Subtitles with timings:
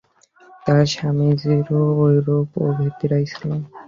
[0.67, 3.49] আর স্বামীজীরও ঐরূপ অভিপ্রায়ই ছিল।